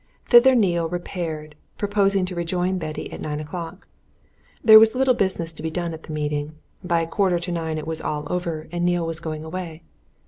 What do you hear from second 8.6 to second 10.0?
and Neale was going away.